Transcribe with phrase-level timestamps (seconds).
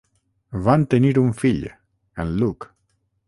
[0.67, 1.69] Van tenir un fill,
[2.25, 2.73] en Luke.